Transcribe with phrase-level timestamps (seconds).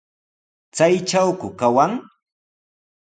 [0.75, 1.91] ¿Chaytrawku kawan?